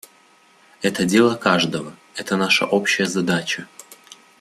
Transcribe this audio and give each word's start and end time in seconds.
Это 0.81 1.05
дело 1.05 1.35
каждого; 1.35 1.93
это 2.15 2.35
наша 2.35 2.65
общая 2.65 3.05
задача. 3.05 3.67